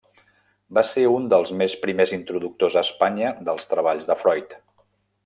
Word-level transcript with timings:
Va 0.77 0.83
ser 0.91 1.03
un 1.17 1.27
dels 1.33 1.51
més 1.59 1.75
primers 1.83 2.13
introductors 2.19 2.79
a 2.81 2.83
Espanya 2.89 3.35
dels 3.51 3.73
treballs 3.75 4.09
de 4.13 4.17
Freud. 4.23 4.57